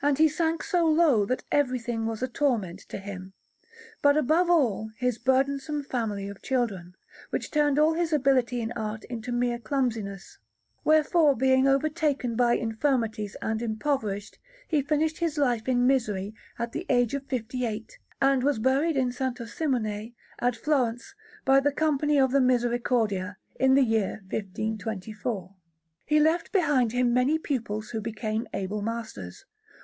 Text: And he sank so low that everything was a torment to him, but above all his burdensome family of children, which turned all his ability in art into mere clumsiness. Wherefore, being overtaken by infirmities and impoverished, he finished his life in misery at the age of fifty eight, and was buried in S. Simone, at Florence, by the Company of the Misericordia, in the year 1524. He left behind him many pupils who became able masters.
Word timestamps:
And 0.00 0.16
he 0.16 0.28
sank 0.28 0.62
so 0.62 0.86
low 0.86 1.26
that 1.26 1.42
everything 1.50 2.06
was 2.06 2.22
a 2.22 2.28
torment 2.28 2.78
to 2.88 2.98
him, 2.98 3.32
but 4.00 4.16
above 4.16 4.48
all 4.48 4.92
his 4.96 5.18
burdensome 5.18 5.82
family 5.82 6.28
of 6.28 6.40
children, 6.40 6.94
which 7.30 7.50
turned 7.50 7.80
all 7.80 7.94
his 7.94 8.12
ability 8.12 8.60
in 8.60 8.70
art 8.72 9.02
into 9.06 9.32
mere 9.32 9.58
clumsiness. 9.58 10.38
Wherefore, 10.84 11.34
being 11.34 11.66
overtaken 11.66 12.36
by 12.36 12.52
infirmities 12.52 13.34
and 13.42 13.60
impoverished, 13.60 14.38
he 14.68 14.82
finished 14.82 15.18
his 15.18 15.36
life 15.36 15.66
in 15.66 15.84
misery 15.84 16.32
at 16.60 16.70
the 16.70 16.86
age 16.88 17.12
of 17.14 17.26
fifty 17.26 17.66
eight, 17.66 17.98
and 18.22 18.44
was 18.44 18.60
buried 18.60 18.96
in 18.96 19.08
S. 19.08 19.36
Simone, 19.52 20.12
at 20.38 20.54
Florence, 20.54 21.16
by 21.44 21.58
the 21.58 21.72
Company 21.72 22.20
of 22.20 22.30
the 22.30 22.40
Misericordia, 22.40 23.36
in 23.56 23.74
the 23.74 23.82
year 23.82 24.20
1524. 24.30 25.56
He 26.06 26.20
left 26.20 26.52
behind 26.52 26.92
him 26.92 27.12
many 27.12 27.36
pupils 27.36 27.90
who 27.90 28.00
became 28.00 28.46
able 28.54 28.80
masters. 28.80 29.44